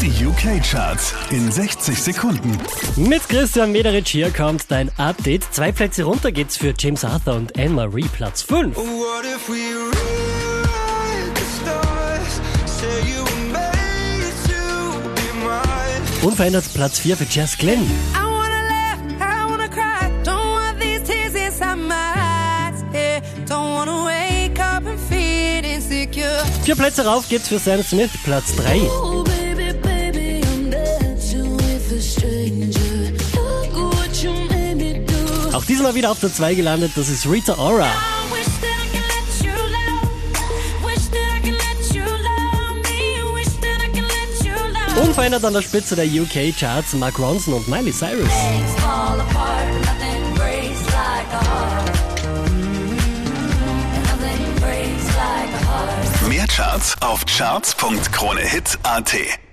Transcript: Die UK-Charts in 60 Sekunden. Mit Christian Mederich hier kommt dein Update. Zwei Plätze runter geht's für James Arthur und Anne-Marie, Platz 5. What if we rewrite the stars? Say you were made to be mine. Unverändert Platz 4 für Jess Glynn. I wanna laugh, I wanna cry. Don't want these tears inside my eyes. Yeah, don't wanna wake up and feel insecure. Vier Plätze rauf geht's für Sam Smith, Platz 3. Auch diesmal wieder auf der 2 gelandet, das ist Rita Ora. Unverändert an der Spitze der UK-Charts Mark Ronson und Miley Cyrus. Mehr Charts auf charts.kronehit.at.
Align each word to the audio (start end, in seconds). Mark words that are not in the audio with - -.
Die 0.00 0.24
UK-Charts 0.24 1.12
in 1.30 1.50
60 1.50 2.00
Sekunden. 2.00 2.56
Mit 2.96 3.28
Christian 3.28 3.72
Mederich 3.72 4.06
hier 4.08 4.30
kommt 4.30 4.70
dein 4.70 4.90
Update. 4.96 5.42
Zwei 5.52 5.72
Plätze 5.72 6.04
runter 6.04 6.30
geht's 6.30 6.56
für 6.56 6.72
James 6.78 7.04
Arthur 7.04 7.34
und 7.34 7.58
Anne-Marie, 7.58 8.06
Platz 8.12 8.42
5. 8.42 8.76
What 8.76 9.24
if 9.24 9.48
we 9.48 9.54
rewrite 9.54 11.34
the 11.34 11.44
stars? 11.60 12.40
Say 12.66 12.86
you 13.10 13.24
were 13.24 13.52
made 13.52 14.32
to 14.46 15.00
be 15.16 15.44
mine. 15.44 16.02
Unverändert 16.22 16.72
Platz 16.74 17.00
4 17.00 17.16
für 17.16 17.24
Jess 17.24 17.58
Glynn. 17.58 17.82
I 17.82 18.22
wanna 18.22 18.62
laugh, 18.68 19.00
I 19.20 19.50
wanna 19.50 19.68
cry. 19.68 20.08
Don't 20.22 20.36
want 20.36 20.78
these 20.80 21.02
tears 21.02 21.34
inside 21.34 21.76
my 21.76 21.94
eyes. 22.14 22.84
Yeah, 22.92 23.20
don't 23.46 23.72
wanna 23.72 24.06
wake 24.06 24.60
up 24.60 24.86
and 24.86 24.98
feel 25.10 25.64
insecure. 25.64 26.44
Vier 26.62 26.76
Plätze 26.76 27.04
rauf 27.04 27.28
geht's 27.28 27.48
für 27.48 27.58
Sam 27.58 27.82
Smith, 27.82 28.10
Platz 28.22 28.54
3. 28.54 28.80
Auch 35.58 35.64
diesmal 35.64 35.96
wieder 35.96 36.12
auf 36.12 36.20
der 36.20 36.32
2 36.32 36.54
gelandet, 36.54 36.92
das 36.94 37.08
ist 37.08 37.28
Rita 37.28 37.58
Ora. 37.58 37.90
Unverändert 45.02 45.44
an 45.44 45.54
der 45.54 45.62
Spitze 45.62 45.96
der 45.96 46.06
UK-Charts 46.06 46.92
Mark 46.92 47.18
Ronson 47.18 47.54
und 47.54 47.66
Miley 47.66 47.92
Cyrus. 47.92 48.30
Mehr 56.28 56.46
Charts 56.46 56.94
auf 57.00 57.26
charts.kronehit.at. 57.26 59.47